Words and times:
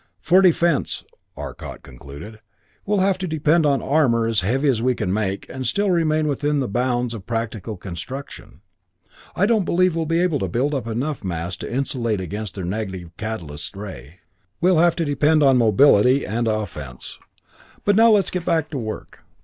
"For 0.19 0.41
defense," 0.41 1.03
Arcot 1.37 1.83
concluded, 1.83 2.39
"we'll 2.87 3.01
have 3.01 3.19
to 3.19 3.27
depend 3.27 3.67
on 3.67 3.83
armor 3.83 4.25
as 4.25 4.41
heavy 4.41 4.67
as 4.67 4.81
we 4.81 4.95
can 4.95 5.13
make 5.13 5.47
and 5.47 5.67
still 5.67 5.91
remain 5.91 6.27
within 6.27 6.59
the 6.59 6.67
bounds 6.67 7.13
of 7.13 7.27
practical 7.27 7.77
construction. 7.77 8.61
I 9.35 9.45
don't 9.45 9.63
believe 9.63 9.95
we'll 9.95 10.07
be 10.07 10.19
able 10.19 10.39
to 10.39 10.47
build 10.47 10.73
up 10.73 10.87
enough 10.87 11.23
mass 11.23 11.55
to 11.57 11.71
insulate 11.71 12.19
against 12.19 12.55
their 12.55 12.65
negative 12.65 13.11
catalysis 13.19 13.75
ray. 13.75 14.21
We'll 14.59 14.79
have 14.79 14.95
to 14.95 15.05
depend 15.05 15.43
on 15.43 15.57
mobility 15.57 16.25
and 16.25 16.47
offense. 16.47 17.19
"But 17.85 17.95
now 17.95 18.09
let's 18.09 18.31
get 18.31 18.43
back 18.43 18.71
to 18.71 18.79
work. 18.79 19.19